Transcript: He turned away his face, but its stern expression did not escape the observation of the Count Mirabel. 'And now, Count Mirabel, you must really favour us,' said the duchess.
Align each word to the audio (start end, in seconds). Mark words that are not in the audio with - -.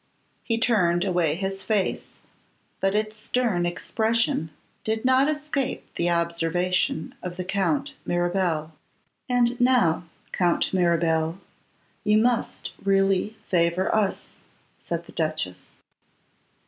He 0.43 0.57
turned 0.57 1.05
away 1.05 1.35
his 1.35 1.63
face, 1.63 2.05
but 2.79 2.95
its 2.95 3.19
stern 3.19 3.67
expression 3.67 4.49
did 4.83 5.05
not 5.05 5.29
escape 5.29 5.93
the 5.93 6.09
observation 6.09 7.13
of 7.21 7.37
the 7.37 7.43
Count 7.43 7.93
Mirabel. 8.03 8.71
'And 9.29 9.61
now, 9.61 10.05
Count 10.31 10.73
Mirabel, 10.73 11.37
you 12.03 12.17
must 12.17 12.71
really 12.83 13.35
favour 13.47 13.93
us,' 13.93 14.29
said 14.79 15.05
the 15.05 15.11
duchess. 15.11 15.75